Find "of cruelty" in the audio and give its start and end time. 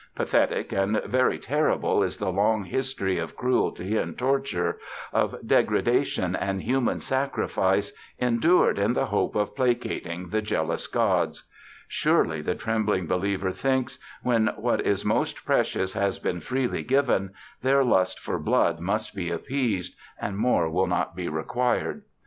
3.19-3.97